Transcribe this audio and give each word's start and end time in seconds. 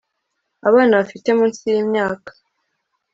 abana 0.67 0.93
bafite 0.99 1.27
munsi 1.37 1.61
y'imyaka 1.73 2.31